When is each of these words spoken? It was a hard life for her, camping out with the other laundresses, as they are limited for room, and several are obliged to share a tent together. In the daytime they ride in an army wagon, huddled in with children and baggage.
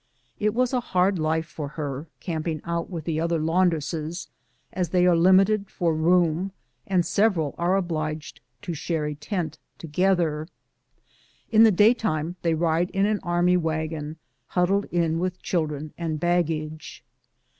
It 0.39 0.55
was 0.55 0.73
a 0.73 0.79
hard 0.79 1.19
life 1.19 1.45
for 1.45 1.67
her, 1.77 2.07
camping 2.19 2.59
out 2.63 2.89
with 2.89 3.03
the 3.05 3.19
other 3.19 3.37
laundresses, 3.37 4.29
as 4.73 4.89
they 4.89 5.05
are 5.05 5.15
limited 5.15 5.69
for 5.69 5.93
room, 5.95 6.53
and 6.87 7.05
several 7.05 7.53
are 7.59 7.75
obliged 7.77 8.41
to 8.63 8.73
share 8.73 9.05
a 9.05 9.13
tent 9.13 9.59
together. 9.77 10.47
In 11.51 11.61
the 11.61 11.71
daytime 11.71 12.35
they 12.41 12.55
ride 12.55 12.89
in 12.89 13.05
an 13.05 13.19
army 13.21 13.57
wagon, 13.57 14.17
huddled 14.47 14.85
in 14.85 15.19
with 15.19 15.43
children 15.43 15.93
and 15.99 16.19
baggage. 16.19 17.03